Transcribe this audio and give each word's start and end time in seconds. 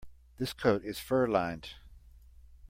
This 0.39 0.51
coat 0.51 0.83
is 0.83 0.97
fur-lined. 0.99 1.75